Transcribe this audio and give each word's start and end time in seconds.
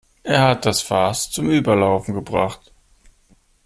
Er 0.23 0.47
hat 0.47 0.65
das 0.65 0.81
Fass 0.81 1.29
zum 1.29 1.51
Überlaufen 1.51 2.15
gebracht. 2.15 2.73